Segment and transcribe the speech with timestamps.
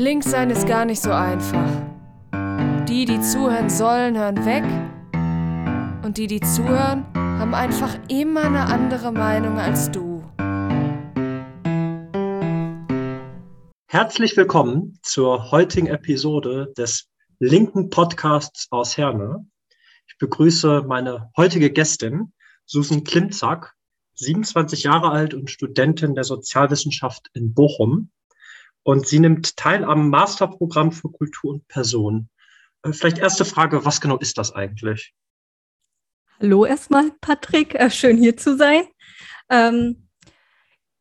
[0.00, 1.68] Links sein ist gar nicht so einfach.
[2.88, 4.64] Die, die zuhören sollen, hören weg.
[6.02, 10.24] Und die, die zuhören, haben einfach immer eine andere Meinung als du.
[13.88, 19.46] Herzlich willkommen zur heutigen Episode des linken Podcasts aus Herne.
[20.08, 22.32] Ich begrüße meine heutige Gästin,
[22.64, 23.74] Susan Klimczak,
[24.14, 28.10] 27 Jahre alt und Studentin der Sozialwissenschaft in Bochum.
[28.82, 32.28] Und sie nimmt teil am Masterprogramm für Kultur und Person.
[32.82, 35.14] Äh, vielleicht erste Frage, was genau ist das eigentlich?
[36.40, 37.74] Hallo erstmal, Patrick.
[37.74, 38.84] Äh, schön hier zu sein.
[39.50, 40.08] Ähm,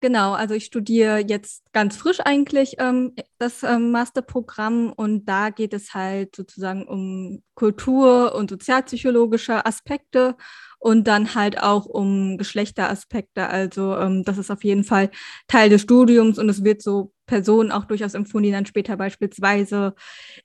[0.01, 5.73] genau, also ich studiere jetzt ganz frisch eigentlich ähm, das ähm, Masterprogramm und da geht
[5.73, 10.35] es halt sozusagen um Kultur- und sozialpsychologische Aspekte
[10.79, 13.47] und dann halt auch um Geschlechteraspekte.
[13.47, 15.09] Also ähm, das ist auf jeden Fall
[15.47, 19.93] Teil des Studiums und es wird so Personen auch durchaus empfohlen, die dann später beispielsweise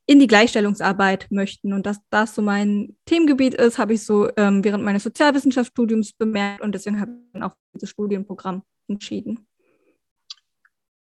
[0.07, 1.73] in die Gleichstellungsarbeit möchten.
[1.73, 6.63] Und dass das so mein Themengebiet ist, habe ich so ähm, während meines Sozialwissenschaftsstudiums bemerkt
[6.63, 9.47] und deswegen habe ich dann auch dieses Studienprogramm entschieden.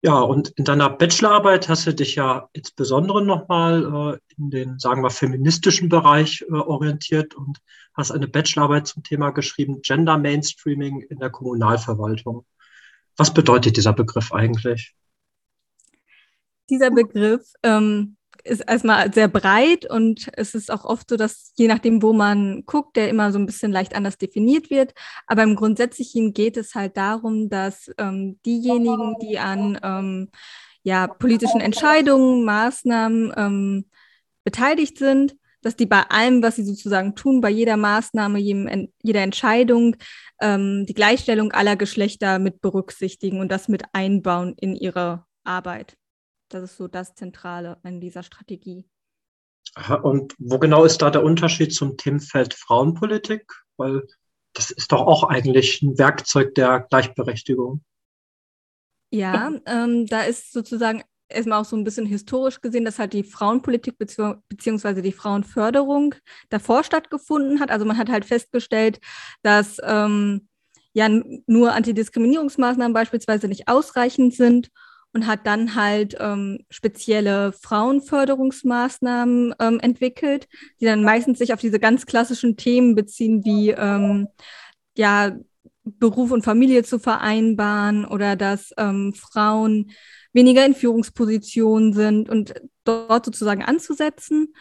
[0.03, 5.03] Ja, und in deiner Bachelorarbeit hast du dich ja insbesondere nochmal äh, in den, sagen
[5.03, 7.59] wir, feministischen Bereich äh, orientiert und
[7.93, 12.45] hast eine Bachelorarbeit zum Thema geschrieben, Gender Mainstreaming in der Kommunalverwaltung.
[13.15, 14.95] Was bedeutet dieser Begriff eigentlich?
[16.67, 21.67] Dieser Begriff ähm, ist erstmal sehr breit und es ist auch oft so, dass je
[21.67, 24.93] nachdem, wo man guckt, der immer so ein bisschen leicht anders definiert wird.
[25.27, 30.29] Aber im Grundsätzlichen geht es halt darum, dass ähm, diejenigen, die an ähm,
[30.83, 33.85] ja, politischen Entscheidungen, Maßnahmen ähm,
[34.43, 39.21] beteiligt sind, dass die bei allem, was sie sozusagen tun, bei jeder Maßnahme, jedem, jeder
[39.21, 39.95] Entscheidung,
[40.41, 45.97] ähm, die Gleichstellung aller Geschlechter mit berücksichtigen und das mit einbauen in ihre Arbeit.
[46.53, 48.85] Das ist so das Zentrale an dieser Strategie.
[50.03, 53.52] Und wo genau ist da der Unterschied zum Themenfeld Frauenpolitik?
[53.77, 54.05] Weil
[54.53, 57.84] das ist doch auch eigentlich ein Werkzeug der Gleichberechtigung.
[59.13, 63.23] Ja, ähm, da ist sozusagen erstmal auch so ein bisschen historisch gesehen, dass halt die
[63.23, 66.16] Frauenpolitik bezieh beziehungsweise die Frauenförderung
[66.50, 67.72] davor stattgefunden hat.
[67.72, 69.00] Also man hat halt festgestellt,
[69.41, 70.50] dass ähm,
[70.94, 71.07] ja
[71.47, 74.69] nur Antidiskriminierungsmaßnahmen beispielsweise nicht ausreichend sind
[75.13, 80.47] und hat dann halt ähm, spezielle Frauenförderungsmaßnahmen ähm, entwickelt,
[80.79, 84.27] die dann meistens sich auf diese ganz klassischen Themen beziehen, wie ähm,
[84.95, 85.35] ja,
[85.83, 89.91] Beruf und Familie zu vereinbaren oder dass ähm, Frauen
[90.31, 94.53] weniger in Führungspositionen sind und dort sozusagen anzusetzen.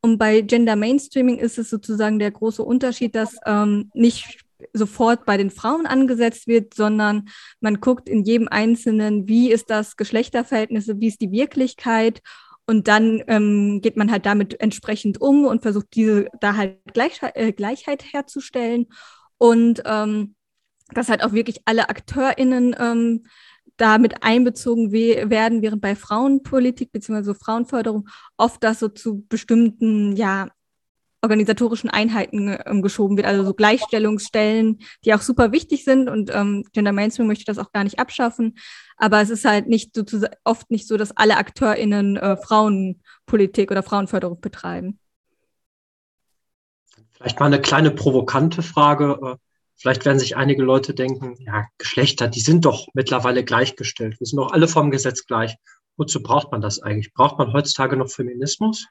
[0.00, 5.36] Und bei Gender Mainstreaming ist es sozusagen der große Unterschied, dass ähm, nicht sofort bei
[5.36, 7.28] den Frauen angesetzt wird, sondern
[7.60, 12.22] man guckt in jedem Einzelnen, wie ist das Geschlechterverhältnis, wie ist die Wirklichkeit
[12.66, 17.18] und dann ähm, geht man halt damit entsprechend um und versucht diese da halt Gleich
[17.22, 18.86] äh, Gleichheit herzustellen
[19.38, 20.34] und ähm,
[20.90, 23.24] dass halt auch wirklich alle AkteurInnen ähm,
[23.78, 27.32] damit einbezogen werden, während bei Frauenpolitik bzw.
[27.34, 30.48] Frauenförderung oft das so zu bestimmten ja,
[31.22, 36.64] organisatorischen Einheiten ähm, geschoben wird, also so Gleichstellungsstellen, die auch super wichtig sind und ähm,
[36.72, 38.56] Gender Mainstream möchte das auch gar nicht abschaffen,
[38.96, 40.04] aber es ist halt nicht so
[40.44, 44.98] oft nicht so, dass alle AkteurInnen äh, Frauenpolitik oder Frauenförderung betreiben.
[47.12, 49.18] Vielleicht mal eine kleine provokante Frage.
[49.20, 49.36] Äh,
[49.74, 54.20] vielleicht werden sich einige Leute denken, ja, Geschlechter, die sind doch mittlerweile gleichgestellt.
[54.20, 55.56] Wir sind doch alle vom Gesetz gleich.
[55.96, 57.12] Wozu braucht man das eigentlich?
[57.12, 58.86] Braucht man heutzutage noch Feminismus?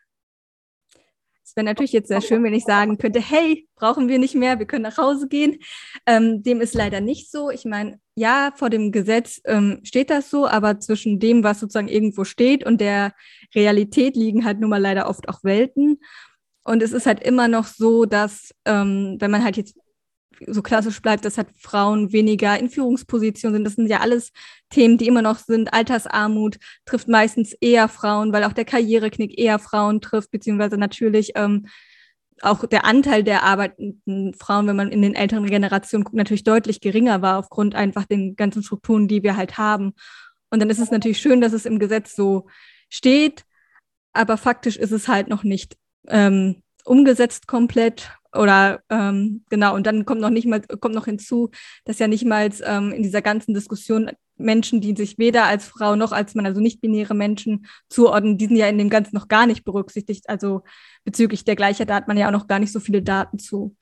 [1.58, 4.68] Wäre natürlich jetzt sehr schön, wenn ich sagen könnte, hey, brauchen wir nicht mehr, wir
[4.68, 5.58] können nach Hause gehen.
[6.06, 7.50] Ähm, dem ist leider nicht so.
[7.50, 11.88] Ich meine, ja, vor dem Gesetz ähm, steht das so, aber zwischen dem, was sozusagen
[11.88, 13.12] irgendwo steht und der
[13.56, 15.98] Realität liegen halt nun mal leider oft auch Welten.
[16.64, 19.80] Und es ist halt immer noch so, dass, ähm, wenn man halt jetzt
[20.46, 23.64] so klassisch bleibt, dass halt Frauen weniger in Führungspositionen sind.
[23.66, 24.32] Das sind ja alles
[24.70, 25.74] Themen, die immer noch sind.
[25.74, 31.68] Altersarmut trifft meistens eher Frauen, weil auch der Karriereknick eher Frauen trifft, beziehungsweise natürlich ähm,
[32.42, 36.82] auch der Anteil der arbeitenden Frauen, wenn man in den älteren Generationen guckt, natürlich deutlich
[36.82, 39.94] geringer war aufgrund einfach den ganzen Strukturen, die wir halt haben.
[40.50, 42.48] Und dann ist es natürlich schön, dass es im Gesetz so
[42.90, 43.46] steht,
[44.14, 50.06] aber faktisch ist es halt noch nicht ähm, umgesetzt komplett oder ähm, genau, und dann
[50.06, 51.50] kommt noch nicht mal, kommt noch hinzu,
[51.86, 55.96] dass ja nicht mal ähm, in dieser ganzen Diskussion Menschen, die sich weder als Frau
[55.96, 59.48] noch als Mann, also nicht-binäre Menschen zuordnen, die sind ja in dem Ganzen noch gar
[59.48, 60.30] nicht berücksichtigt.
[60.30, 60.64] Also
[61.04, 63.76] bezüglich der Gleichheit, da hat man ja auch noch gar nicht so viele Daten zu.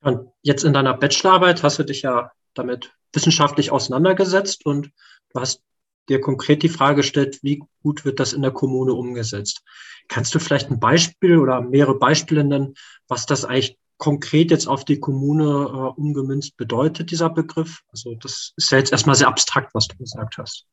[0.00, 4.90] Und jetzt in deiner Bachelorarbeit hast du dich ja damit wissenschaftlich auseinandergesetzt und
[5.30, 5.62] du hast
[6.08, 9.62] dir konkret die Frage stellt, wie gut wird das in der Kommune umgesetzt.
[10.08, 12.74] Kannst du vielleicht ein Beispiel oder mehrere Beispiele nennen,
[13.08, 17.82] was das eigentlich konkret jetzt auf die Kommune äh, umgemünzt bedeutet, dieser Begriff?
[17.90, 20.66] Also das ist ja jetzt erstmal sehr abstrakt, was du gesagt hast.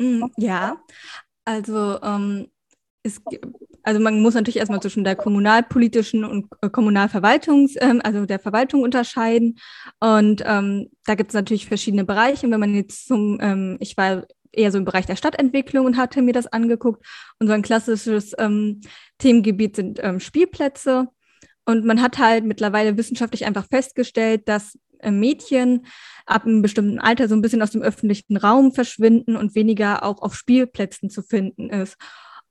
[0.00, 0.76] Mm, ja,
[1.44, 2.48] also ähm,
[3.02, 3.20] es,
[3.82, 8.82] also man muss natürlich erstmal zwischen der kommunalpolitischen und äh, Kommunalverwaltungs, ähm, also der Verwaltung
[8.82, 9.58] unterscheiden.
[10.00, 12.46] Und ähm, da gibt es natürlich verschiedene Bereiche.
[12.46, 14.24] Und wenn man jetzt zum, ähm, ich war
[14.56, 17.04] eher so im Bereich der Stadtentwicklung und hatte mir das angeguckt.
[17.38, 18.80] Und so ein klassisches ähm,
[19.18, 21.08] Themengebiet sind ähm, Spielplätze.
[21.64, 25.86] Und man hat halt mittlerweile wissenschaftlich einfach festgestellt, dass äh, Mädchen
[26.26, 30.22] ab einem bestimmten Alter so ein bisschen aus dem öffentlichen Raum verschwinden und weniger auch
[30.22, 31.96] auf Spielplätzen zu finden ist.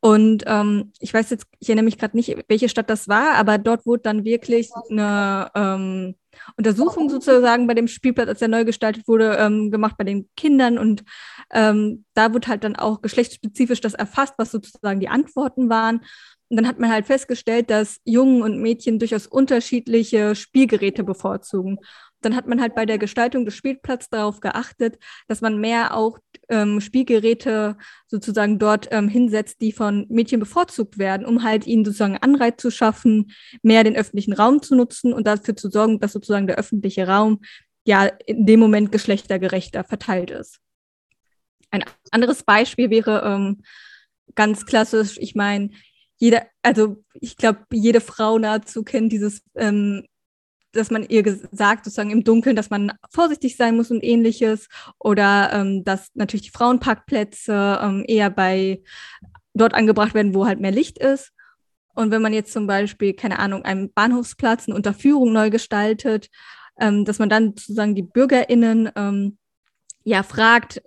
[0.04, 3.58] Und ähm, ich weiß jetzt, ich erinnere mich gerade nicht, welche Stadt das war, aber
[3.58, 6.16] dort wurde dann wirklich eine ähm,
[6.58, 10.78] Untersuchung sozusagen bei dem Spielplatz, als er neu gestaltet wurde, ähm, gemacht bei den Kindern.
[10.78, 11.06] Und
[11.54, 16.02] ähm, da wurde halt dann auch geschlechtsspezifisch das erfasst, was sozusagen die Antworten waren.
[16.50, 21.80] Und dann hat man halt festgestellt, dass Jungen und Mädchen durchaus unterschiedliche Spielgeräte bevorzugen
[22.26, 24.98] dann hat man halt bei der Gestaltung des Spielplatzes darauf geachtet,
[25.28, 27.78] dass man mehr auch ähm, Spielgeräte
[28.08, 32.72] sozusagen dort ähm, hinsetzt, die von Mädchen bevorzugt werden, um halt ihnen sozusagen Anreiz zu
[32.72, 33.32] schaffen,
[33.62, 37.42] mehr den öffentlichen Raum zu nutzen und dafür zu sorgen, dass sozusagen der öffentliche Raum
[37.86, 40.60] ja in dem Moment geschlechtergerechter verteilt ist.
[41.72, 43.64] Ein anderes Beispiel wäre ähm,
[44.36, 45.72] ganz klassisch, ich meine,
[46.18, 50.06] jeder, also ich glaube, jede Frau nahezu kennt dieses ähm,
[50.74, 54.68] dass man ihr gesagt, sozusagen im Dunkeln, dass man vorsichtig sein muss und ähnliches.
[55.00, 58.82] Oder ähm, dass natürlich die Frauenparkplätze ähm, eher bei
[59.54, 61.32] dort angebracht werden, wo halt mehr Licht ist.
[61.96, 66.30] Und wenn man jetzt zum Beispiel, keine Ahnung, einen Bahnhofsplatz, eine Unterführung neu gestaltet,
[66.80, 68.90] ähm, dass man dann sozusagen die BürgerInnen
[70.04, 70.26] ja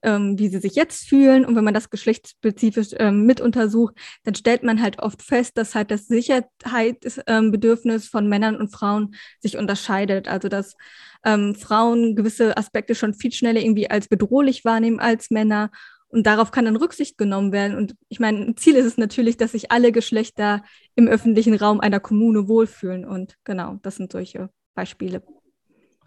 [0.03, 1.45] ähm, wie sie sich jetzt fühlen.
[1.45, 5.75] Und wenn man das geschlechtsspezifisch ähm, mit untersucht, dann stellt man halt oft fest, dass
[5.75, 10.29] halt das Sicherheitsbedürfnis ähm, von Männern und Frauen sich unterscheidet.
[10.29, 10.77] Also dass
[11.25, 15.71] ähm, Frauen gewisse Aspekte schon viel schneller irgendwie als bedrohlich wahrnehmen als Männer.
[16.09, 17.77] Und darauf kann dann Rücksicht genommen werden.
[17.77, 20.62] Und ich meine, ein Ziel ist es natürlich, dass sich alle Geschlechter
[20.95, 23.05] im öffentlichen Raum einer Kommune wohlfühlen.
[23.05, 25.23] Und genau, das sind solche Beispiele.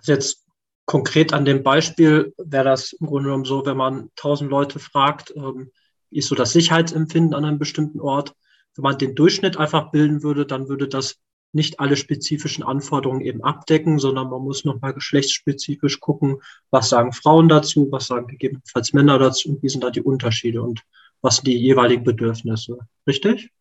[0.03, 0.48] Jetzt
[0.89, 5.31] konkret an dem Beispiel wäre das im Grunde genommen so, wenn man tausend Leute fragt,
[5.35, 5.69] ähm,
[6.09, 8.33] wie ist so das Sicherheitsempfinden an einem bestimmten Ort.
[8.75, 11.19] Wenn man den Durchschnitt einfach bilden würde, dann würde das
[11.53, 16.37] nicht alle spezifischen Anforderungen eben abdecken, sondern man muss nochmal geschlechtsspezifisch gucken,
[16.71, 20.63] was sagen Frauen dazu, was sagen gegebenenfalls Männer dazu und wie sind da die Unterschiede
[20.63, 20.81] und
[21.21, 22.79] was sind die jeweiligen Bedürfnisse.
[23.05, 23.51] Richtig?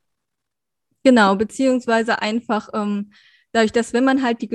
[1.05, 3.13] Genau, beziehungsweise einfach ähm,
[3.53, 4.49] dadurch, dass wenn man halt die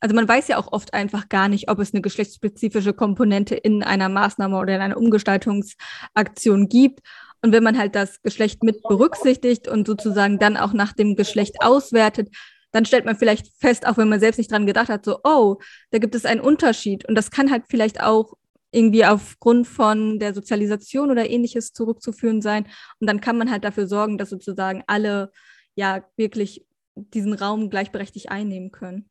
[0.00, 3.82] also man weiß ja auch oft einfach gar nicht, ob es eine geschlechtsspezifische Komponente in
[3.82, 7.00] einer Maßnahme oder in einer Umgestaltungsaktion gibt.
[7.42, 11.56] Und wenn man halt das Geschlecht mit berücksichtigt und sozusagen dann auch nach dem Geschlecht
[11.60, 12.28] auswertet,
[12.72, 15.56] dann stellt man vielleicht fest, auch wenn man selbst nicht dran gedacht hat, so, oh,
[15.90, 17.08] da gibt es einen Unterschied.
[17.08, 18.34] Und das kann halt vielleicht auch
[18.70, 22.68] irgendwie aufgrund von der Sozialisation oder ähnliches zurückzuführen sein.
[23.00, 25.32] Und dann kann man halt dafür sorgen, dass sozusagen alle
[25.74, 29.08] ja wirklich diesen Raum gleichberechtigt einnehmen können.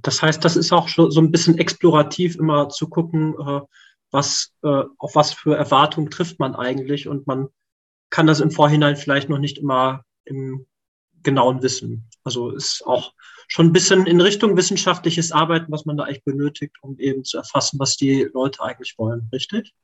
[0.00, 3.60] Das heißt, das ist auch schon so ein bisschen explorativ immer zu gucken, äh,
[4.10, 7.48] was, äh, auf was für Erwartungen trifft man eigentlich und man
[8.10, 10.66] kann das im Vorhinein vielleicht noch nicht immer im
[11.22, 12.08] genauen Wissen.
[12.24, 13.12] Also ist auch
[13.48, 17.38] schon ein bisschen in Richtung wissenschaftliches Arbeiten, was man da eigentlich benötigt, um eben zu
[17.38, 19.74] erfassen, was die Leute eigentlich wollen, richtig?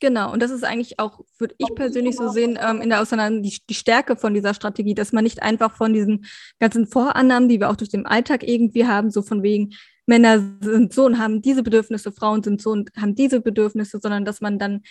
[0.00, 3.42] Genau, und das ist eigentlich auch, würde ich persönlich so sehen, ähm, in der Auseinandersetzung
[3.42, 6.24] die, die, Stärke von dieser Strategie, dass man nicht einfach von diesen
[6.58, 9.74] ganzen Vorannahmen, die wir auch durch den Alltag irgendwie haben, so von wegen,
[10.06, 14.24] Männer sind so und haben diese Bedürfnisse, Frauen sind so und haben diese Bedürfnisse, sondern
[14.24, 14.82] dass man dann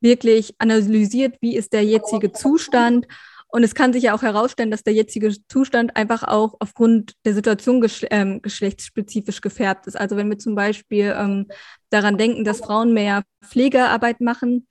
[0.00, 3.06] wirklich analysiert, wie ist der jetzige Zustand
[3.52, 7.34] und es kann sich ja auch herausstellen, dass der jetzige Zustand einfach auch aufgrund der
[7.34, 9.94] Situation geschle ähm, geschlechtsspezifisch gefärbt ist.
[9.94, 11.48] Also wenn wir zum Beispiel ähm,
[11.90, 14.66] daran denken, dass Frauen mehr Pflegearbeit machen,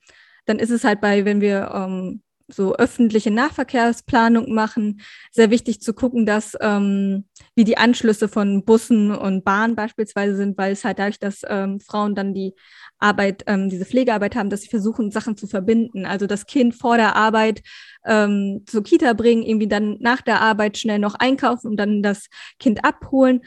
[0.46, 5.94] dann ist es halt bei, wenn wir ähm, so öffentliche Nahverkehrsplanung machen, sehr wichtig zu
[5.94, 10.98] gucken, dass ähm, wie die Anschlüsse von Bussen und Bahnen beispielsweise sind, weil es halt
[10.98, 12.54] dadurch, dass ähm, Frauen dann die
[12.98, 16.06] Arbeit, ähm, diese Pflegearbeit haben, dass sie versuchen, Sachen zu verbinden.
[16.06, 17.62] Also das Kind vor der Arbeit
[18.06, 22.28] ähm, zur Kita bringen, irgendwie dann nach der Arbeit schnell noch einkaufen und dann das
[22.58, 23.42] Kind abholen.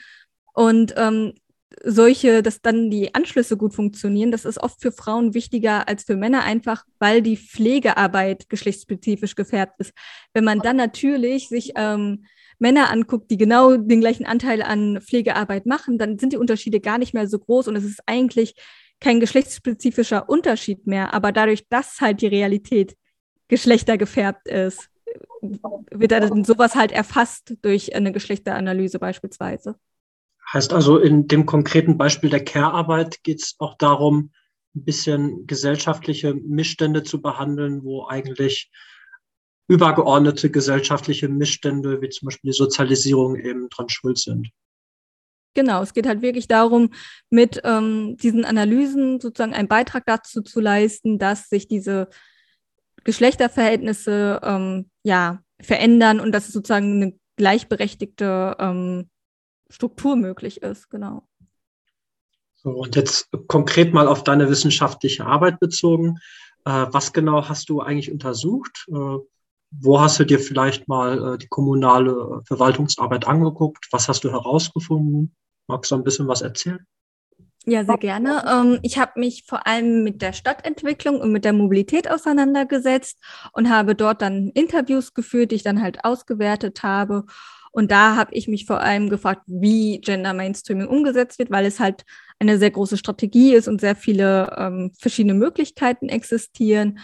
[0.54, 1.34] Und ähm,
[1.84, 6.16] solche, dass dann die Anschlüsse gut funktionieren, das ist oft für Frauen wichtiger als für
[6.16, 9.94] Männer, einfach weil die Pflegearbeit geschlechtsspezifisch gefärbt ist.
[10.34, 12.26] Wenn man dann natürlich sich ähm,
[12.60, 16.98] Männer anguckt, die genau den gleichen Anteil an Pflegearbeit machen, dann sind die Unterschiede gar
[16.98, 18.56] nicht mehr so groß und es ist eigentlich
[19.02, 22.96] kein geschlechtsspezifischer Unterschied mehr, aber dadurch, dass halt die Realität
[23.50, 24.90] geschlechtergefärbt ist,
[25.92, 29.76] wird dann sowas halt erfasst durch eine Geschlechteranalyse beispielsweise.
[30.54, 34.32] Heißt also, in dem konkreten Beispiel der Care-Arbeit geht es auch darum,
[34.76, 38.72] ein bisschen gesellschaftliche Missstände zu behandeln, wo eigentlich
[39.68, 44.50] übergeordnete gesellschaftliche Missstände, wie zum Beispiel die Sozialisierung, eben dran schuld sind.
[45.56, 46.92] Genau, es geht halt wirklich darum,
[47.30, 52.10] mit ähm, diesen Analysen sozusagen einen Beitrag dazu zu leisten, dass sich diese
[53.06, 59.10] Geschlechterverhältnisse ähm, ja, verändern und dass es sozusagen eine gleichberechtigte ähm,
[59.70, 61.28] Struktur möglich ist, genau.
[62.56, 66.18] So, und jetzt konkret mal auf deine wissenschaftliche Arbeit bezogen.
[66.66, 68.88] Äh, was genau hast du eigentlich untersucht?
[68.90, 69.18] Äh,
[69.72, 73.88] wo hast du dir vielleicht mal äh, die kommunale Verwaltungsarbeit angeguckt?
[73.92, 75.36] Was hast du herausgefunden?
[75.68, 76.86] Magst du ein bisschen was erzählen?
[77.68, 78.44] Ja, sehr gerne.
[78.48, 83.18] Ähm, ich habe mich vor allem mit der Stadtentwicklung und mit der Mobilität auseinandergesetzt
[83.54, 87.26] und habe dort dann Interviews geführt, die ich dann halt ausgewertet habe.
[87.76, 91.82] Und da habe ich mich vor allem gefragt, wie Gender Mainstreaming umgesetzt wird, weil es
[91.82, 92.06] halt
[92.40, 97.00] eine sehr große Strategie ist und sehr viele ähm, verschiedene Möglichkeiten existieren.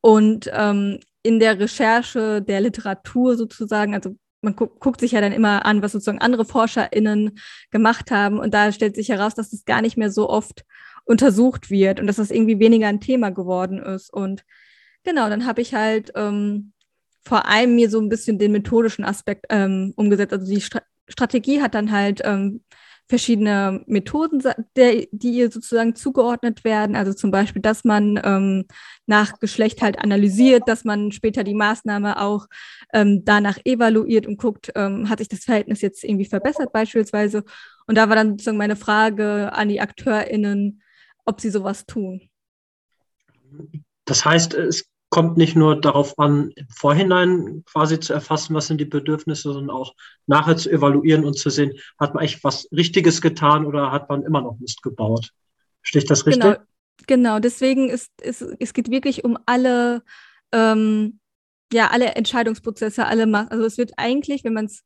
[0.00, 5.30] Und ähm, in der Recherche der Literatur sozusagen, also man gu guckt sich ja dann
[5.30, 7.38] immer an, was sozusagen andere ForscherInnen
[7.70, 8.40] gemacht haben.
[8.40, 10.64] Und da stellt sich heraus, dass das gar nicht mehr so oft
[11.04, 14.12] untersucht wird und dass das irgendwie weniger ein Thema geworden ist.
[14.12, 14.42] Und
[15.04, 16.72] genau, dann habe ich halt ähm,
[17.28, 20.32] vor allem mir so ein bisschen den methodischen Aspekt ähm, umgesetzt.
[20.32, 20.80] Also die Stra
[21.10, 22.62] Strategie hat dann halt ähm,
[23.08, 24.42] verschiedene Methoden,
[24.76, 26.96] der, die ihr sozusagen zugeordnet werden.
[26.96, 28.66] Also zum Beispiel, dass man ähm,
[29.06, 32.46] nach Geschlecht halt analysiert, dass man später die Maßnahme auch
[32.92, 37.44] ähm, danach evaluiert und guckt, ähm, hat sich das Verhältnis jetzt irgendwie verbessert beispielsweise.
[37.86, 40.82] Und da war dann sozusagen meine Frage an die AkteurInnen,
[41.24, 42.28] ob sie sowas tun.
[44.04, 48.78] Das heißt, es kommt nicht nur darauf an, im Vorhinein quasi zu erfassen, was sind
[48.78, 49.94] die Bedürfnisse, sondern auch
[50.26, 54.22] nachher zu evaluieren und zu sehen, hat man eigentlich was Richtiges getan oder hat man
[54.22, 55.30] immer noch Mist gebaut.
[55.80, 56.42] Verstehe das richtig?
[56.42, 56.56] Genau,
[57.06, 57.38] genau.
[57.38, 60.02] deswegen ist, ist es geht wirklich um alle,
[60.52, 61.20] ähm,
[61.72, 63.50] ja, alle Entscheidungsprozesse, alle Macht.
[63.52, 64.82] Also es wird eigentlich, wenn man es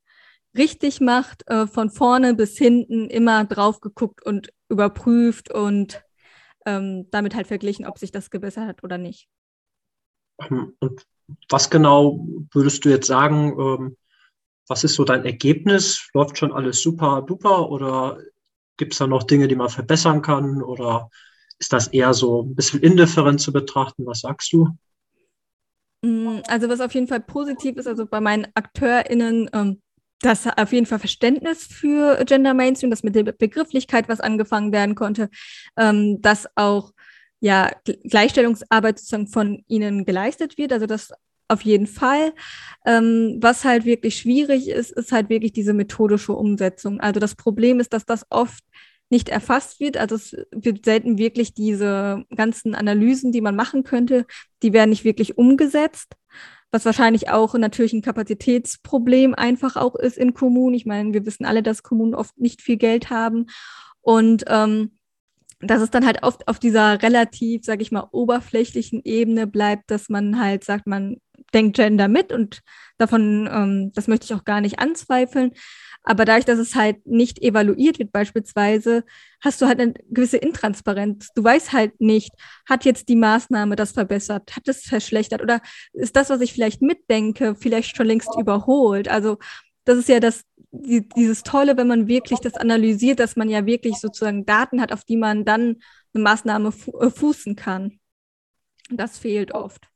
[0.56, 6.04] richtig macht, äh, von vorne bis hinten immer drauf geguckt und überprüft und
[6.64, 9.28] ähm, damit halt verglichen, ob sich das gebessert hat oder nicht.
[10.40, 11.06] Ähm, und
[11.48, 13.96] was genau würdest du jetzt sagen, ähm,
[14.68, 16.08] was ist so dein Ergebnis?
[16.14, 18.18] Läuft schon alles super duper oder
[18.76, 20.62] gibt es da noch Dinge, die man verbessern kann?
[20.62, 21.10] Oder
[21.58, 24.06] ist das eher so ein bisschen indifferent zu betrachten?
[24.06, 24.68] Was sagst du?
[26.02, 29.82] Mm, also was auf jeden Fall positiv ist, also bei meinen AkteurInnen, ähm,
[30.20, 34.94] dass auf jeden Fall Verständnis für Gender Mainstream, dass mit der Begrifflichkeit was angefangen werden
[34.94, 35.28] konnte,
[35.74, 36.92] dass auch
[37.42, 37.72] ja,
[38.04, 40.72] Gleichstellungsarbeit sozusagen von ihnen geleistet wird.
[40.72, 41.12] Also das
[41.48, 42.32] auf jeden Fall.
[42.86, 47.00] Ähm, was halt wirklich schwierig ist, ist halt wirklich diese methodische Umsetzung.
[47.00, 48.62] Also das Problem ist, dass das oft
[49.10, 49.96] nicht erfasst wird.
[49.96, 54.24] Also es wird selten wirklich diese ganzen Analysen, die man machen könnte,
[54.62, 56.14] die werden nicht wirklich umgesetzt.
[56.70, 60.74] Was wahrscheinlich auch natürlich ein Kapazitätsproblem einfach auch ist in Kommunen.
[60.74, 63.46] Ich meine, wir wissen alle, dass Kommunen oft nicht viel Geld haben.
[64.00, 64.92] Und ähm,
[65.62, 70.08] dass es dann halt oft auf dieser relativ, sage ich mal, oberflächlichen Ebene bleibt, dass
[70.08, 71.18] man halt sagt, man
[71.54, 72.60] denkt Gender mit und
[72.98, 75.52] davon, ähm, das möchte ich auch gar nicht anzweifeln.
[76.04, 79.04] Aber dadurch, dass es halt nicht evaluiert wird, beispielsweise,
[79.40, 81.28] hast du halt eine gewisse Intransparenz.
[81.34, 82.32] Du weißt halt nicht,
[82.68, 85.60] hat jetzt die Maßnahme das verbessert, hat es verschlechtert oder
[85.92, 89.08] ist das, was ich vielleicht mitdenke, vielleicht schon längst überholt.
[89.08, 89.38] Also
[89.84, 90.42] das ist ja das,
[90.72, 94.92] die, dieses Tolle, wenn man wirklich das analysiert, dass man ja wirklich sozusagen Daten hat,
[94.92, 95.76] auf die man dann
[96.14, 98.00] eine Maßnahme fu äh, fußen kann.
[98.90, 99.88] Das fehlt oft.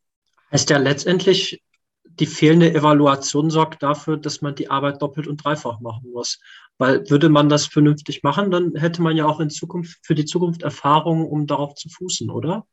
[0.53, 1.63] Heißt ja letztendlich,
[2.05, 6.41] die fehlende Evaluation sorgt dafür, dass man die Arbeit doppelt und dreifach machen muss.
[6.79, 10.25] Weil würde man das vernünftig machen, dann hätte man ja auch in Zukunft für die
[10.25, 12.67] Zukunft Erfahrungen, um darauf zu fußen, oder?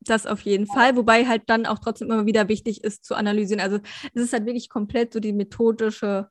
[0.00, 3.60] Das auf jeden Fall, wobei halt dann auch trotzdem immer wieder wichtig ist zu analysieren.
[3.60, 3.78] Also
[4.14, 6.28] es ist halt wirklich komplett so die methodische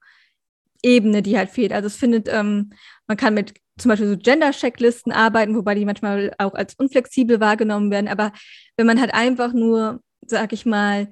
[0.83, 1.73] Ebene, die halt fehlt.
[1.73, 2.71] Also es findet, ähm,
[3.07, 7.91] man kann mit zum Beispiel so Gender-Checklisten arbeiten, wobei die manchmal auch als unflexibel wahrgenommen
[7.91, 8.07] werden.
[8.07, 8.31] Aber
[8.77, 11.09] wenn man halt einfach nur, sag ich mal,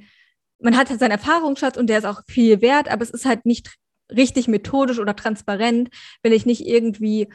[0.60, 3.46] man hat halt seinen Erfahrungsschatz und der ist auch viel wert, aber es ist halt
[3.46, 3.76] nicht
[4.12, 5.90] richtig methodisch oder transparent,
[6.22, 7.30] wenn ich nicht irgendwie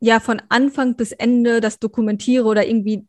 [0.00, 3.06] ja von Anfang bis Ende das dokumentiere oder irgendwie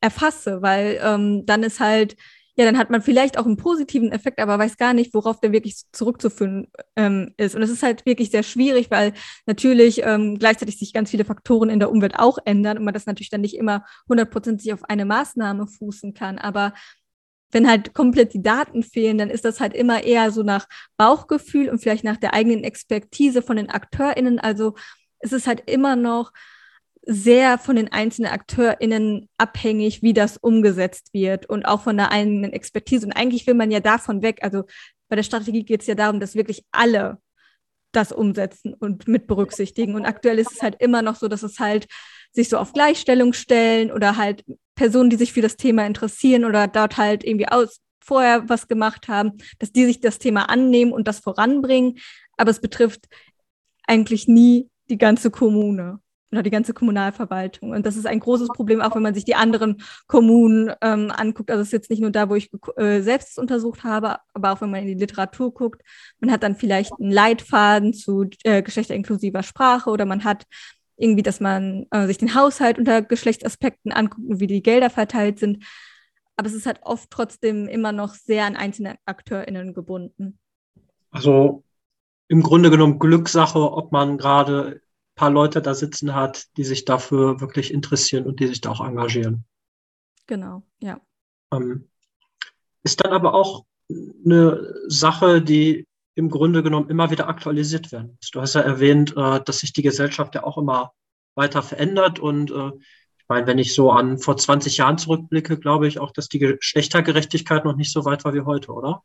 [0.00, 2.16] erfasse, weil ähm, dann ist halt
[2.56, 5.52] ja, dann hat man vielleicht auch einen positiven Effekt, aber weiß gar nicht, worauf der
[5.52, 7.54] wirklich zurückzuführen ähm, ist.
[7.54, 9.14] Und es ist halt wirklich sehr schwierig, weil
[9.46, 13.06] natürlich ähm, gleichzeitig sich ganz viele Faktoren in der Umwelt auch ändern und man das
[13.06, 16.38] natürlich dann nicht immer hundertprozentig auf eine Maßnahme fußen kann.
[16.38, 16.74] Aber
[17.52, 20.66] wenn halt komplett die Daten fehlen, dann ist das halt immer eher so nach
[20.98, 24.38] Bauchgefühl und vielleicht nach der eigenen Expertise von den AkteurInnen.
[24.38, 24.74] Also
[25.20, 26.32] es ist halt immer noch
[27.04, 32.52] sehr von den einzelnen AkteurInnen abhängig, wie das umgesetzt wird und auch von der eigenen
[32.52, 33.06] Expertise.
[33.06, 34.38] Und eigentlich will man ja davon weg.
[34.42, 34.64] Also
[35.08, 37.18] bei der Strategie geht es ja darum, dass wirklich alle
[37.90, 39.94] das umsetzen und mit berücksichtigen.
[39.94, 41.86] Und aktuell ist es halt immer noch so, dass es halt
[42.32, 44.44] sich so auf Gleichstellung stellen oder halt
[44.74, 49.08] Personen, die sich für das Thema interessieren oder dort halt irgendwie aus, vorher was gemacht
[49.08, 51.98] haben, dass die sich das Thema annehmen und das voranbringen.
[52.36, 53.06] Aber es betrifft
[53.86, 56.00] eigentlich nie die ganze Kommune
[56.32, 57.70] oder die ganze Kommunalverwaltung.
[57.70, 61.50] Und das ist ein großes Problem, auch wenn man sich die anderen Kommunen ähm, anguckt.
[61.50, 64.60] Also es ist jetzt nicht nur da, wo ich äh, selbst untersucht habe, aber auch
[64.60, 65.82] wenn man in die Literatur guckt.
[66.20, 70.44] Man hat dann vielleicht einen Leitfaden zu äh, geschlechterinklusiver Sprache oder man hat
[70.96, 75.38] irgendwie, dass man äh, sich den Haushalt unter Geschlechtsaspekten anguckt und wie die Gelder verteilt
[75.38, 75.64] sind.
[76.36, 80.38] Aber es ist halt oft trotzdem immer noch sehr an einzelne AkteurInnen gebunden.
[81.10, 81.64] Also
[82.28, 84.81] im Grunde genommen Glückssache, ob man gerade
[85.14, 88.80] paar Leute da sitzen hat, die sich dafür wirklich interessieren und die sich da auch
[88.80, 89.44] engagieren.
[90.26, 91.00] Genau, ja.
[91.52, 91.88] Ähm,
[92.82, 93.64] ist dann aber auch
[94.24, 98.30] eine Sache, die im Grunde genommen immer wieder aktualisiert werden muss.
[98.30, 100.92] Du hast ja erwähnt, äh, dass sich die Gesellschaft ja auch immer
[101.34, 102.70] weiter verändert und äh,
[103.18, 106.38] ich meine, wenn ich so an vor 20 Jahren zurückblicke, glaube ich auch, dass die
[106.38, 109.02] Geschlechtergerechtigkeit noch nicht so weit war wie heute, oder?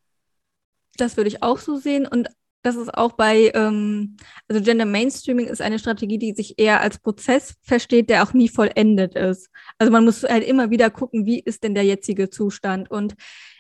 [0.98, 2.08] Das würde ich auch so sehen.
[2.08, 2.28] Und
[2.64, 7.00] das ist auch bei, ähm, also Gender Mainstreaming ist eine Strategie, die sich eher als
[7.00, 9.50] Prozess versteht, der auch nie vollendet ist.
[9.78, 12.92] Also man muss halt immer wieder gucken, wie ist denn der jetzige Zustand?
[12.92, 13.16] Und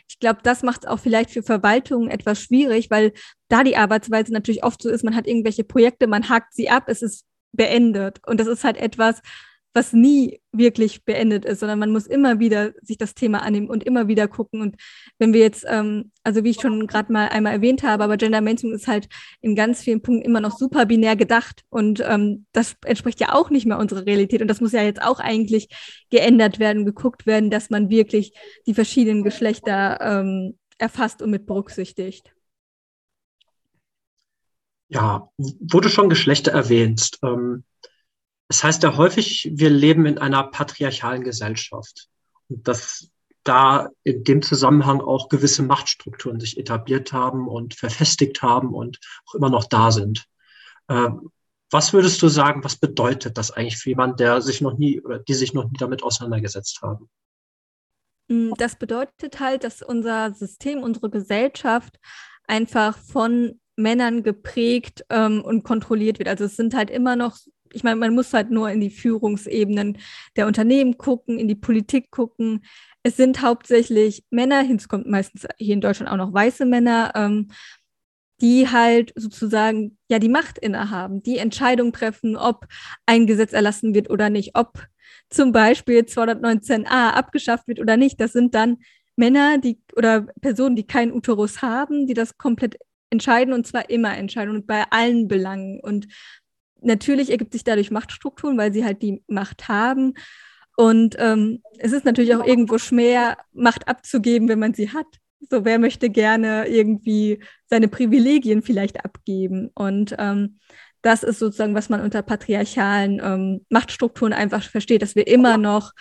[0.10, 3.14] ich glaube, das macht es auch vielleicht für Verwaltungen etwas schwierig, weil
[3.50, 6.86] da die Arbeitsweise natürlich oft so ist, man hat irgendwelche Projekte, man hakt sie ab,
[6.88, 8.20] es ist beendet.
[8.26, 9.22] Und das ist halt etwas,
[9.78, 13.84] was nie wirklich beendet ist, sondern man muss immer wieder sich das Thema annehmen und
[13.84, 14.62] immer wieder gucken.
[14.62, 14.76] Und
[15.20, 18.42] wenn wir jetzt, ähm, also wie ich schon gerade mal einmal erwähnt habe, aber Gender
[18.42, 19.08] Mainstream ist halt
[19.40, 23.52] in ganz vielen Punkten immer noch super binär gedacht und ähm, das entspricht ja auch
[23.52, 25.70] nicht mehr unserer Realität und das muss ja jetzt auch eigentlich
[26.10, 28.34] geändert werden, geguckt werden, dass man wirklich
[28.66, 32.34] die verschiedenen Geschlechter ähm, erfasst und mit berücksichtigt.
[34.90, 37.64] Ja, du schon Geschlechter erwähnst, ähm,
[38.50, 42.08] es heißt ja häufig, wir leben in einer patriarchalen Gesellschaft.
[42.50, 43.10] Und dass
[43.44, 49.36] da in dem Zusammenhang auch gewisse Machtstrukturen sich etabliert haben und verfestigt haben und auch
[49.36, 50.26] immer noch da sind.
[50.90, 51.30] Ähm,
[51.70, 55.20] was würdest du sagen, was bedeutet das eigentlich für jemanden, der sich noch nie oder
[55.20, 57.10] die sich noch nie damit auseinandergesetzt haben?
[58.30, 62.00] Mm, das bedeutet halt, dass unser System, unsere Gesellschaft
[62.48, 66.30] einfach von Männern geprägt ähm, und kontrolliert wird.
[66.30, 67.38] Also es sind halt immer noch
[67.74, 69.98] ich meine, man muss halt nur in die Führungsebenen
[70.36, 72.64] der Unternehmen gucken, in die Politik gucken.
[73.04, 77.50] Es sind hauptsächlich Männer, hinzu kommt meistens hier in Deutschland auch noch weiße Männer, ähm,
[78.42, 82.68] die halt sozusagen ja die Macht innehaben, die Entscheidung treffen, ob
[83.06, 84.86] ein Gesetz erlassen wird oder nicht, ob
[85.30, 88.20] zum Beispiel 219a abgeschafft wird oder nicht.
[88.20, 88.78] Das sind dann
[89.16, 92.78] Männer, die oder Personen, die keinen Uterus haben, die das komplett
[93.10, 95.80] entscheiden und zwar immer entscheiden und bei allen Belangen.
[95.82, 96.08] Und
[96.82, 100.14] natürlich ergibt sich dadurch Machtstrukturen, weil sie halt die Macht haben.
[100.76, 105.08] Und ähm, es ist natürlich auch irgendwo schwer, Macht abzugeben, wenn man sie hat.
[105.50, 109.72] So, wer möchte gerne irgendwie seine Privilegien vielleicht abgeben?
[109.74, 110.60] Und ähm,
[111.02, 115.94] das ist sozusagen, was man unter patriarchalen ähm, Machtstrukturen einfach versteht, dass wir immer noch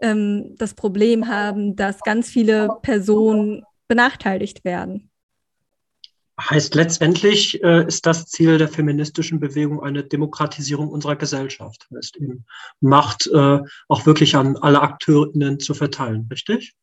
[0.00, 5.09] ähm, das Problem haben, dass ganz viele Personen benachteiligt werden.
[6.48, 11.86] Heißt letztendlich äh, ist das Ziel der feministischen Bewegung eine Demokratisierung unserer Gesellschaft.
[11.94, 12.46] Heißt eben
[12.80, 16.74] Macht äh, auch wirklich an alle Akteurinnen zu verteilen, richtig?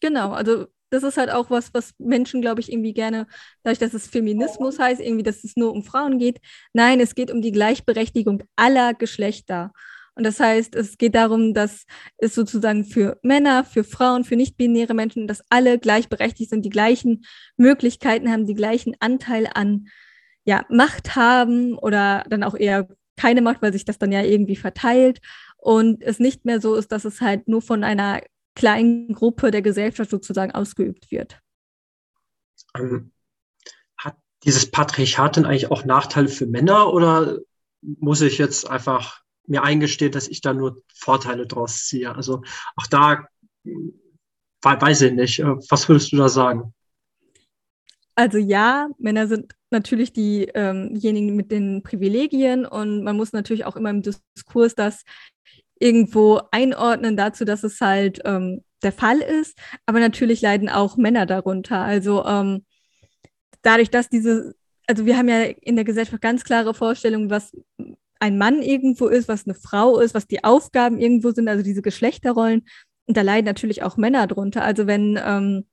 [0.00, 3.26] Genau, also das ist halt auch was, was Menschen, glaube ich, irgendwie gerne,
[3.62, 6.40] dadurch, dass es Feminismus heißt, irgendwie, dass es nur um Frauen geht.
[6.72, 9.72] Nein, es geht um die Gleichberechtigung aller Geschlechter.
[10.16, 11.86] Und das heißt, es geht darum, dass
[12.18, 17.24] es sozusagen für Männer, für Frauen, für nicht-binäre Menschen, dass alle gleichberechtigt sind, die gleichen
[17.56, 19.88] Möglichkeiten haben, die gleichen Anteil an
[20.44, 24.56] ja, Macht haben oder dann auch eher keine Macht, weil sich das dann ja irgendwie
[24.56, 25.20] verteilt
[25.56, 28.20] und es nicht mehr so ist, dass es halt nur von einer
[28.54, 31.40] kleinen Gruppe der Gesellschaft sozusagen ausgeübt wird.
[32.76, 33.12] Ähm,
[33.96, 37.38] hat dieses Patriarchat denn eigentlich auch Nachteile für Männer oder
[37.80, 42.14] muss ich jetzt einfach mir eingestehen, dass ich da nur Vorteile draus ziehe.
[42.14, 42.42] Also
[42.76, 43.26] auch da
[44.62, 45.38] weiß ich nicht.
[45.40, 46.74] Äh, was würdest du da sagen?
[48.16, 50.12] Also ja, Männer sind natürlich
[50.54, 55.02] ähm, diejenigen ähm mit den Privilegien und man muss natürlich auch immer im Diskurs das
[55.80, 59.58] irgendwo einordnen dazu, dass es halt ähm, der Fall ist.
[59.86, 61.80] Aber natürlich leiden auch Männer darunter.
[61.80, 62.64] Also ähm,
[63.62, 64.54] dadurch, dass diese,
[64.86, 67.52] also wir haben ja in der Gesellschaft ganz klare Vorstellungen, was
[68.24, 71.82] ein Mann irgendwo ist, was eine Frau ist, was die Aufgaben irgendwo sind, also diese
[71.82, 72.66] Geschlechterrollen.
[73.06, 74.62] Und da leiden natürlich auch Männer drunter.
[74.62, 75.66] Also wenn ähm,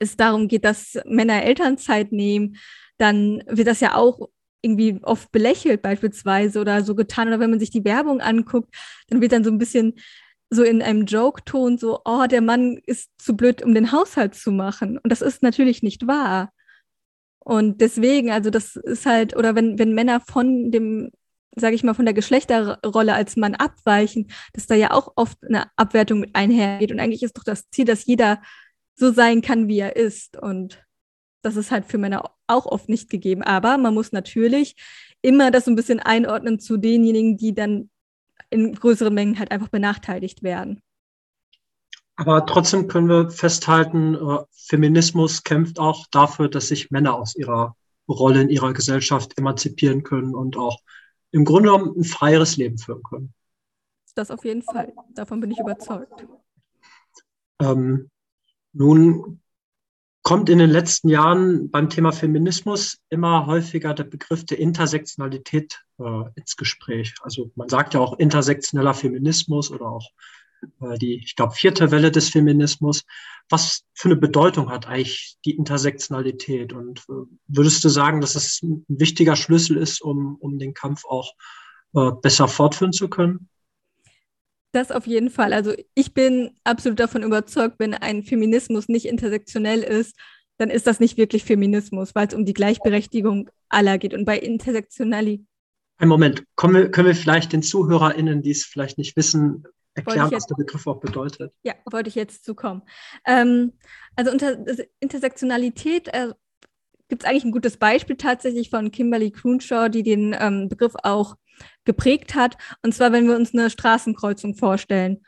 [0.00, 2.56] es darum geht, dass Männer Elternzeit nehmen,
[2.96, 4.28] dann wird das ja auch
[4.60, 7.28] irgendwie oft belächelt beispielsweise oder so getan.
[7.28, 8.74] Oder wenn man sich die Werbung anguckt,
[9.08, 9.94] dann wird dann so ein bisschen
[10.50, 14.50] so in einem Joke-Ton so, oh, der Mann ist zu blöd, um den Haushalt zu
[14.50, 14.98] machen.
[14.98, 16.52] Und das ist natürlich nicht wahr.
[17.38, 21.12] Und deswegen, also das ist halt, oder wenn, wenn Männer von dem,
[21.56, 25.66] sage ich mal, von der Geschlechterrolle als Mann abweichen, dass da ja auch oft eine
[25.76, 26.92] Abwertung mit einhergeht.
[26.92, 28.40] Und eigentlich ist doch das Ziel, dass jeder
[28.94, 30.36] so sein kann, wie er ist.
[30.36, 30.84] Und
[31.42, 33.42] das ist halt für Männer auch oft nicht gegeben.
[33.42, 34.76] Aber man muss natürlich
[35.22, 37.90] immer das so ein bisschen einordnen zu denjenigen, die dann
[38.50, 40.80] in größeren Mengen halt einfach benachteiligt werden.
[42.16, 47.76] Aber trotzdem können wir festhalten, äh, Feminismus kämpft auch dafür, dass sich Männer aus ihrer
[48.08, 50.78] Rolle in ihrer Gesellschaft emanzipieren können und auch
[51.30, 53.34] im Grunde genommen ein freieres Leben führen können.
[54.14, 54.92] Das auf jeden Fall.
[55.14, 56.26] Davon bin ich überzeugt.
[57.60, 58.10] Ähm,
[58.72, 59.40] nun
[60.22, 66.24] kommt in den letzten Jahren beim Thema Feminismus immer häufiger der Begriff der Intersektionalität äh,
[66.34, 67.14] ins Gespräch.
[67.22, 70.10] Also man sagt ja auch intersektioneller Feminismus oder auch
[71.00, 73.04] die, ich glaube, vierte Welle des Feminismus.
[73.48, 76.72] Was für eine Bedeutung hat eigentlich die Intersektionalität?
[76.72, 81.04] Und äh, würdest du sagen, dass es ein wichtiger Schlüssel ist, um, um den Kampf
[81.04, 81.32] auch
[81.94, 83.48] äh, besser fortführen zu können?
[84.72, 85.52] Das auf jeden Fall.
[85.52, 90.14] Also ich bin absolut davon überzeugt, wenn ein Feminismus nicht intersektionell ist,
[90.58, 94.12] dann ist das nicht wirklich Feminismus, weil es um die Gleichberechtigung aller geht.
[94.12, 95.46] Und bei Intersektionalität.
[95.96, 99.64] Ein Moment, können wir, können wir vielleicht den ZuhörerInnen, die es vielleicht nicht wissen,
[99.98, 101.52] erklären, jetzt, was der Begriff auch bedeutet?
[101.62, 102.82] Ja, wollte ich jetzt zukommen.
[103.26, 103.72] Ähm,
[104.16, 104.56] also unter
[105.00, 106.32] Intersektionalität äh,
[107.08, 111.36] gibt es eigentlich ein gutes Beispiel tatsächlich von Kimberly Crenshaw, die den ähm, Begriff auch
[111.84, 112.56] geprägt hat.
[112.82, 115.22] Und zwar, wenn wir uns eine Straßenkreuzung vorstellen.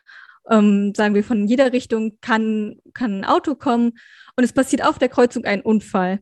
[0.49, 3.93] Ähm, sagen wir, von jeder Richtung kann, kann ein Auto kommen
[4.37, 6.21] und es passiert auf der Kreuzung ein Unfall.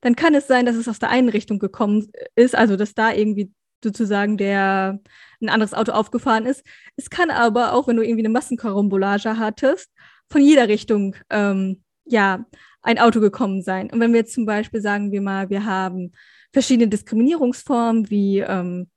[0.00, 3.12] Dann kann es sein, dass es aus der einen Richtung gekommen ist, also dass da
[3.12, 5.00] irgendwie sozusagen der
[5.40, 6.64] ein anderes Auto aufgefahren ist.
[6.96, 9.90] Es kann aber auch, wenn du irgendwie eine Massenkarambolage hattest,
[10.28, 12.44] von jeder Richtung ähm, ja
[12.82, 13.90] ein Auto gekommen sein.
[13.90, 16.12] Und wenn wir jetzt zum Beispiel sagen wir mal, wir haben
[16.52, 18.88] verschiedene Diskriminierungsformen wie ähm,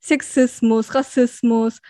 [0.00, 1.80] Sexismus, Rassismus.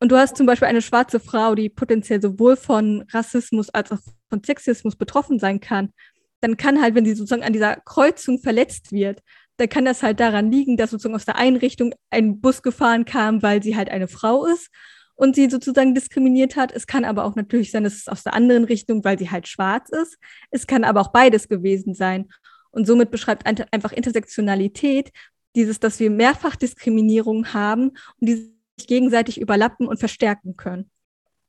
[0.00, 3.98] Und du hast zum Beispiel eine schwarze Frau, die potenziell sowohl von Rassismus als auch
[4.28, 5.92] von Sexismus betroffen sein kann.
[6.40, 9.22] Dann kann halt, wenn sie sozusagen an dieser Kreuzung verletzt wird,
[9.56, 13.04] dann kann das halt daran liegen, dass sozusagen aus der einen Richtung ein Bus gefahren
[13.04, 14.68] kam, weil sie halt eine Frau ist
[15.14, 16.72] und sie sozusagen diskriminiert hat.
[16.72, 19.46] Es kann aber auch natürlich sein, dass es aus der anderen Richtung, weil sie halt
[19.46, 20.18] schwarz ist.
[20.50, 22.28] Es kann aber auch beides gewesen sein.
[22.70, 25.12] Und somit beschreibt einfach Intersektionalität,
[25.54, 30.90] dieses, dass wir Mehrfachdiskriminierung haben und die sich gegenseitig überlappen und verstärken können.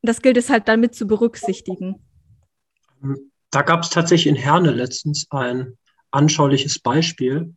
[0.01, 2.05] Und das gilt es halt damit zu berücksichtigen.
[3.49, 5.75] Da gab es tatsächlich in Herne letztens ein
[6.11, 7.55] anschauliches Beispiel.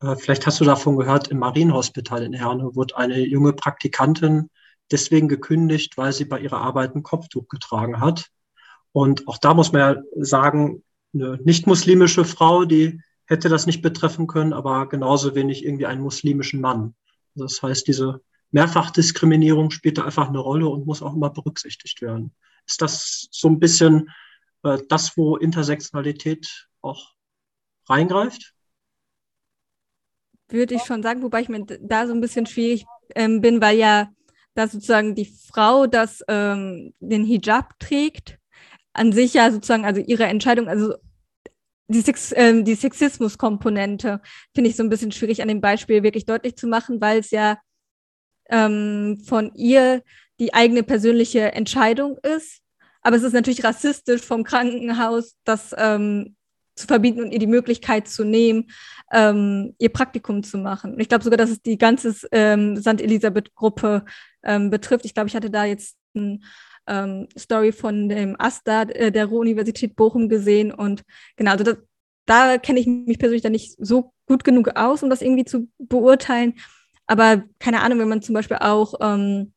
[0.00, 4.50] Äh, vielleicht hast du davon gehört, im Marienhospital in Herne wurde eine junge Praktikantin
[4.90, 8.28] deswegen gekündigt, weil sie bei ihrer Arbeit ein Kopftuch getragen hat.
[8.92, 10.82] Und auch da muss man ja sagen,
[11.14, 16.60] eine nicht-muslimische Frau, die hätte das nicht betreffen können, aber genauso wenig irgendwie einen muslimischen
[16.60, 16.94] Mann.
[17.34, 22.34] Das heißt, diese Mehrfachdiskriminierung spielt da einfach eine Rolle und muss auch immer berücksichtigt werden.
[22.66, 24.10] Ist das so ein bisschen
[24.64, 27.12] äh, das, wo Intersektionalität auch
[27.88, 28.54] reingreift?
[30.50, 32.84] Würde ich schon sagen, wobei ich mir da so ein bisschen schwierig
[33.14, 34.10] ähm, bin, weil ja
[34.54, 38.38] da sozusagen die Frau das ähm, den Hijab trägt,
[38.92, 40.94] an sich ja sozusagen, also ihre Entscheidung, also
[41.88, 44.20] die, Sex, äh, die Sexismus-Komponente
[44.54, 47.30] finde ich so ein bisschen schwierig an dem Beispiel wirklich deutlich zu machen, weil es
[47.30, 47.58] ja
[48.48, 50.02] ähm, von ihr
[50.40, 52.60] die eigene persönliche Entscheidung ist.
[53.02, 56.36] Aber es ist natürlich rassistisch vom Krankenhaus, das ähm,
[56.80, 58.70] zu verbieten und ihr die Möglichkeit zu nehmen,
[59.12, 60.94] ähm, ihr Praktikum zu machen.
[60.94, 63.00] Und ich glaube sogar, dass es die ganze ähm, St.
[63.00, 64.04] Elisabeth-Gruppe
[64.42, 65.04] ähm, betrifft.
[65.04, 66.44] Ich glaube, ich hatte da jetzt ein
[66.86, 70.72] ähm, Story von dem AStA äh, der Ruhr-Universität Bochum gesehen.
[70.72, 71.02] Und
[71.36, 71.76] genau, also das,
[72.26, 75.68] da kenne ich mich persönlich dann nicht so gut genug aus, um das irgendwie zu
[75.78, 76.54] beurteilen.
[77.06, 79.52] Aber keine Ahnung, wenn man zum Beispiel auch ähm,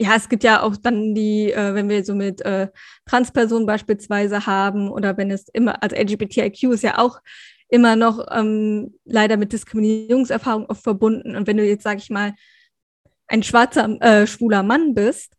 [0.00, 2.68] ja, es gibt ja auch dann die, äh, wenn wir so mit äh,
[3.04, 7.20] Transpersonen beispielsweise haben oder wenn es immer, also LGBTIQ ist ja auch
[7.68, 11.36] immer noch ähm, leider mit Diskriminierungserfahrung oft verbunden.
[11.36, 12.34] Und wenn du jetzt, sag ich mal,
[13.28, 15.34] ein schwarzer, äh, schwuler Mann bist,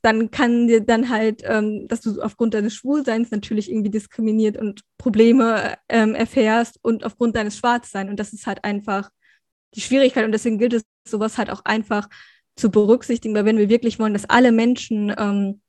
[0.00, 4.80] dann kann dir dann halt, ähm, dass du aufgrund deines Schwulseins natürlich irgendwie diskriminiert und
[4.96, 8.08] Probleme ähm, erfährst und aufgrund deines Schwarzseins.
[8.08, 9.10] Und das ist halt einfach
[9.74, 10.24] die Schwierigkeit.
[10.24, 12.08] Und deswegen gilt es, sowas halt auch einfach
[12.56, 15.60] zu berücksichtigen, weil wenn wir wirklich wollen, dass alle Menschen ähm,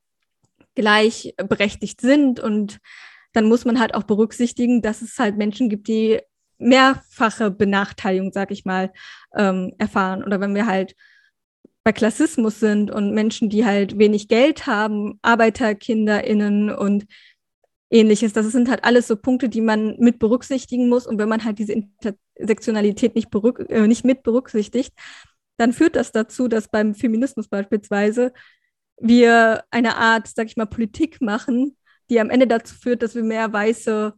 [0.74, 2.78] gleichberechtigt sind und
[3.32, 6.20] dann muss man halt auch berücksichtigen, dass es halt Menschen gibt, die
[6.58, 8.92] mehrfache Benachteiligung, sag ich mal,
[9.36, 10.24] ähm, erfahren.
[10.24, 10.94] Oder wenn wir halt
[11.84, 17.06] bei Klassismus sind und Menschen, die halt wenig Geld haben, ArbeiterkinderInnen und
[17.90, 18.32] ähnliches.
[18.32, 21.06] Das sind halt alles so Punkte, die man mit berücksichtigen muss.
[21.06, 23.28] Und wenn man halt diese Intersektionalität nicht,
[23.68, 24.92] äh, nicht mit berücksichtigt,
[25.58, 28.32] dann führt das dazu, dass beim Feminismus beispielsweise
[29.00, 31.76] wir eine Art, sag ich mal, Politik machen,
[32.10, 34.14] die am Ende dazu führt, dass wir mehr weiße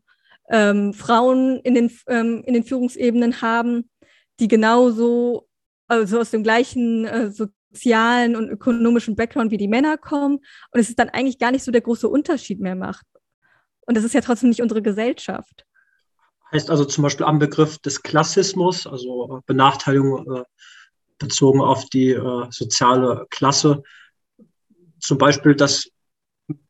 [0.50, 3.90] ähm, Frauen in den, ähm, in den Führungsebenen haben,
[4.38, 5.48] die genauso,
[5.88, 10.36] also aus dem gleichen äh, sozialen und ökonomischen Background wie die Männer kommen
[10.72, 13.06] und es ist dann eigentlich gar nicht so der große Unterschied mehr macht.
[13.86, 15.66] Und das ist ja trotzdem nicht unsere Gesellschaft.
[16.52, 20.44] Heißt also zum Beispiel am Begriff des Klassismus, also Benachteiligung äh,
[21.20, 23.84] bezogen auf die äh, soziale Klasse.
[24.98, 25.88] Zum Beispiel, dass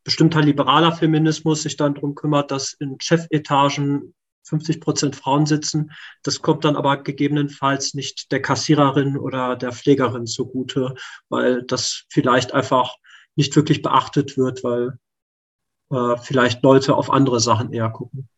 [0.04, 5.92] bestimmter liberaler Feminismus sich dann darum kümmert, dass in Chefetagen 50 Prozent Frauen sitzen.
[6.22, 10.94] Das kommt dann aber gegebenenfalls nicht der Kassiererin oder der Pflegerin zugute,
[11.28, 12.96] weil das vielleicht einfach
[13.36, 14.98] nicht wirklich beachtet wird, weil
[15.90, 18.28] äh, vielleicht Leute auf andere Sachen eher gucken.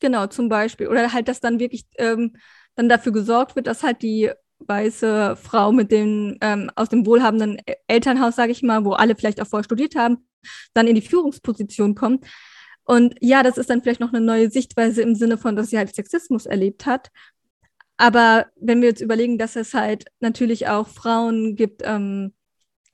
[0.00, 0.88] Genau, zum Beispiel.
[0.88, 2.36] Oder halt, dass dann wirklich ähm,
[2.74, 4.32] dann dafür gesorgt wird, dass halt die
[4.66, 9.40] weiße Frau mit dem ähm, aus dem wohlhabenden Elternhaus, sage ich mal, wo alle vielleicht
[9.40, 10.26] auch vorher studiert haben,
[10.74, 12.26] dann in die Führungsposition kommt.
[12.84, 15.78] Und ja, das ist dann vielleicht noch eine neue Sichtweise im Sinne von, dass sie
[15.78, 17.10] halt Sexismus erlebt hat.
[17.96, 22.32] Aber wenn wir jetzt überlegen, dass es halt natürlich auch Frauen gibt ähm,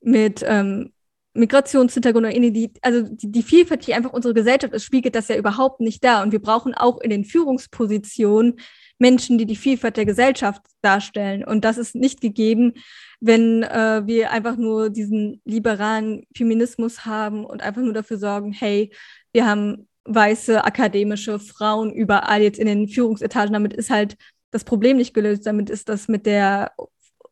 [0.00, 0.92] mit ähm,
[1.34, 5.36] Migrationshintergrund oder die, also die, die Vielfalt, die einfach unsere Gesellschaft ist, spiegelt das ja
[5.36, 6.22] überhaupt nicht da.
[6.22, 8.56] Und wir brauchen auch in den Führungspositionen
[8.98, 11.44] Menschen, die die Vielfalt der Gesellschaft darstellen.
[11.44, 12.74] Und das ist nicht gegeben,
[13.20, 18.92] wenn äh, wir einfach nur diesen liberalen Feminismus haben und einfach nur dafür sorgen, hey,
[19.32, 23.52] wir haben weiße akademische Frauen überall jetzt in den Führungsetagen.
[23.52, 24.16] Damit ist halt
[24.50, 25.46] das Problem nicht gelöst.
[25.46, 26.72] Damit ist das mit der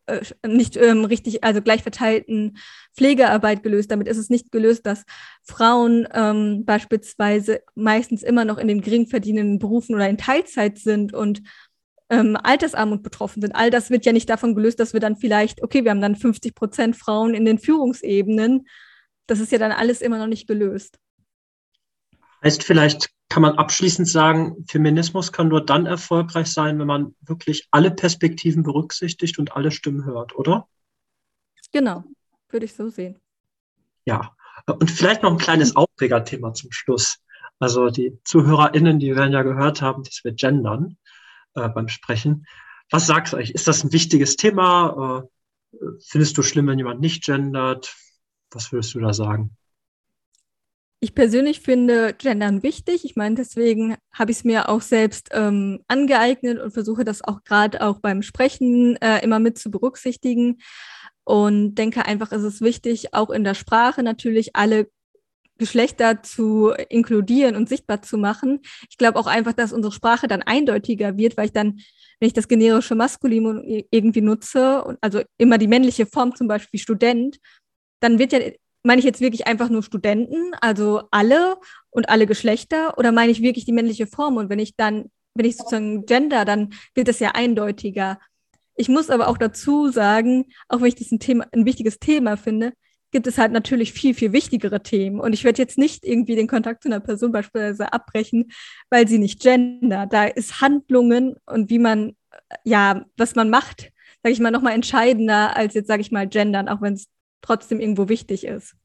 [0.07, 2.59] äh, nicht ähm, richtig, also gleich verteilten
[2.97, 3.91] Pflegearbeit gelöst.
[3.91, 5.05] Damit ist es nicht gelöst, dass
[5.43, 11.13] Frauen ähm, beispielsweise meistens immer noch in den gering verdienenden Berufen oder in Teilzeit sind
[11.13, 11.43] und
[12.09, 13.55] ähm, Altersarmut betroffen sind.
[13.55, 16.17] All das wird ja nicht davon gelöst, dass wir dann vielleicht, okay, wir haben dann
[16.17, 18.67] 50 Prozent Frauen in den Führungsebenen.
[19.27, 20.99] Das ist ja dann alles immer noch nicht gelöst.
[22.43, 27.67] Heißt vielleicht, kann man abschließend sagen, Feminismus kann nur dann erfolgreich sein, wenn man wirklich
[27.71, 30.69] alle Perspektiven berücksichtigt und alle Stimmen hört, oder?
[31.73, 32.05] Genau,
[32.49, 33.21] würde ich so sehen.
[34.05, 37.19] Ja, und vielleicht noch ein kleines Aufregerthema zum Schluss.
[37.59, 40.99] Also die ZuhörerInnen, die werden ja gehört haben, dass wir gendern
[41.55, 42.47] äh, beim Sprechen.
[42.91, 43.55] Was sagst du eigentlich?
[43.55, 45.27] Ist das ein wichtiges Thema?
[45.73, 47.95] Äh, findest du schlimm, wenn jemand nicht gendert?
[48.51, 49.57] Was würdest du da sagen?
[51.07, 53.05] Ich persönlich finde Gendern wichtig.
[53.05, 57.45] Ich meine, deswegen habe ich es mir auch selbst ähm, angeeignet und versuche das auch
[57.45, 60.59] gerade auch beim Sprechen äh, immer mit zu berücksichtigen.
[61.23, 64.91] Und denke einfach, es ist wichtig, auch in der Sprache natürlich alle
[65.59, 68.59] Geschlechter zu inkludieren und sichtbar zu machen.
[68.91, 71.79] Ich glaube auch einfach, dass unsere Sprache dann eindeutiger wird, weil ich dann,
[72.19, 77.39] wenn ich das generische Maskulinum irgendwie nutze, also immer die männliche Form zum Beispiel Student,
[78.01, 78.41] dann wird ja
[78.87, 81.57] meine ich jetzt wirklich einfach nur Studenten, also alle
[81.91, 84.37] und alle Geschlechter, oder meine ich wirklich die männliche Form?
[84.37, 88.21] Und wenn ich dann, wenn ich sozusagen Gender, dann wird das ja eindeutiger.
[88.77, 92.37] Ich muss aber auch dazu sagen, auch wenn ich das ein, Thema, ein wichtiges Thema
[92.37, 92.75] finde,
[93.11, 95.19] gibt es halt natürlich viel, viel wichtigere Themen.
[95.19, 98.53] Und ich werde jetzt nicht irgendwie den Kontakt zu einer Person beispielsweise abbrechen,
[98.89, 100.07] weil sie nicht gender.
[100.07, 102.15] Da ist Handlungen und wie man,
[102.63, 103.91] ja, was man macht,
[104.23, 107.09] sage ich mal, nochmal entscheidender als jetzt, sage ich mal, gendern, auch wenn es
[107.43, 108.77] trotzdem irgendwo wichtig ist.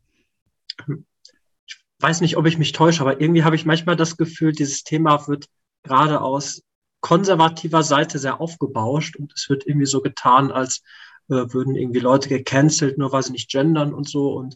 [1.65, 4.83] Ich weiß nicht, ob ich mich täusche, aber irgendwie habe ich manchmal das Gefühl, dieses
[4.83, 5.47] Thema wird
[5.83, 6.63] gerade aus
[7.01, 10.83] konservativer Seite sehr aufgebauscht und es wird irgendwie so getan, als
[11.29, 14.33] äh, würden irgendwie Leute gecancelt, nur weil sie nicht gendern und so.
[14.33, 14.55] Und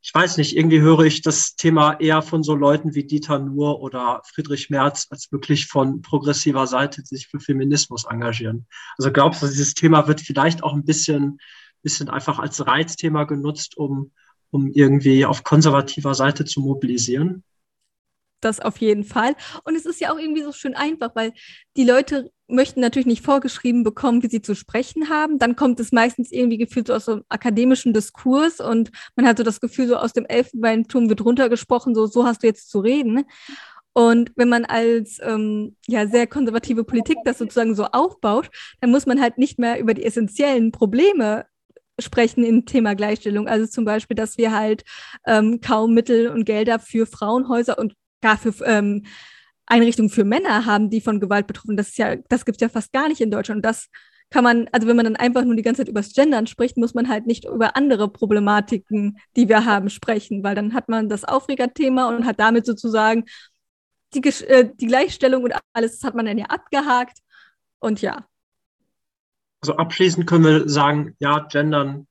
[0.00, 3.80] ich weiß nicht, irgendwie höre ich das Thema eher von so Leuten wie Dieter Nuhr
[3.80, 8.66] oder Friedrich Merz als wirklich von progressiver Seite, die sich für Feminismus engagieren.
[8.98, 11.38] Also glaubst du, dieses Thema wird vielleicht auch ein bisschen
[11.82, 14.12] bisschen einfach als Reizthema genutzt, um
[14.52, 17.42] um irgendwie auf konservativer Seite zu mobilisieren?
[18.40, 19.34] Das auf jeden Fall.
[19.64, 21.32] Und es ist ja auch irgendwie so schön einfach, weil
[21.76, 25.38] die Leute möchten natürlich nicht vorgeschrieben bekommen, wie sie zu sprechen haben.
[25.38, 29.38] Dann kommt es meistens irgendwie gefühlt so aus so einem akademischen Diskurs und man hat
[29.38, 32.80] so das Gefühl, so aus dem Elfenbeinturm wird runtergesprochen, so, so hast du jetzt zu
[32.80, 33.24] reden.
[33.94, 39.06] Und wenn man als ähm, ja, sehr konservative Politik das sozusagen so aufbaut, dann muss
[39.06, 41.44] man halt nicht mehr über die essentiellen Probleme
[42.02, 43.48] sprechen im Thema Gleichstellung.
[43.48, 44.84] Also zum Beispiel, dass wir halt
[45.26, 49.04] ähm, kaum Mittel und Gelder für Frauenhäuser und gar für ähm,
[49.66, 51.76] Einrichtungen für Männer haben, die von Gewalt betroffen.
[51.76, 53.58] Das ist ja, das gibt es ja fast gar nicht in Deutschland.
[53.58, 53.88] Und das
[54.30, 56.76] kann man, also wenn man dann einfach nur die ganze Zeit über das Gendern spricht,
[56.76, 61.08] muss man halt nicht über andere Problematiken, die wir haben, sprechen, weil dann hat man
[61.08, 63.24] das Aufregerthema und hat damit sozusagen
[64.14, 67.18] die, äh, die Gleichstellung und alles, hat man dann ja abgehakt.
[67.78, 68.26] Und ja.
[69.62, 72.08] Also abschließend können wir sagen, ja, Gendern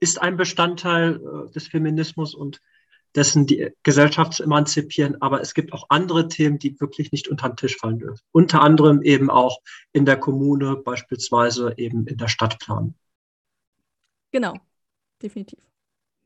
[0.00, 2.60] ist ein Bestandteil äh, des Feminismus und
[3.14, 7.48] dessen die Gesellschaft zu emanzipieren, aber es gibt auch andere Themen, die wirklich nicht unter
[7.48, 8.22] den Tisch fallen dürfen.
[8.32, 9.58] Unter anderem eben auch
[9.92, 12.94] in der Kommune, beispielsweise eben in der Stadtplanung.
[14.30, 14.54] Genau,
[15.20, 15.58] definitiv.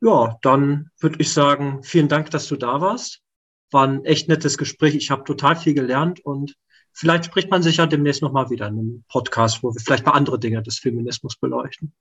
[0.03, 3.23] Ja, dann würde ich sagen, vielen Dank, dass du da warst.
[3.71, 4.95] War ein echt nettes Gespräch.
[4.95, 6.55] Ich habe total viel gelernt und
[6.95, 10.13] vielleicht spricht man sich ja demnächst nochmal wieder in einem Podcast, wo wir vielleicht mal
[10.13, 11.93] andere Dinge des Feminismus beleuchten.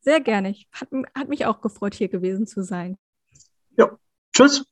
[0.00, 0.54] Sehr gerne.
[0.72, 2.98] Hat, hat mich auch gefreut, hier gewesen zu sein.
[3.76, 3.98] Ja,
[4.32, 4.64] tschüss.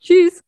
[0.00, 0.42] Tschüss.